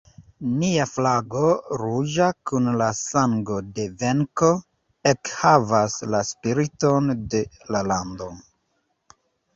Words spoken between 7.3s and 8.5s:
de la lando.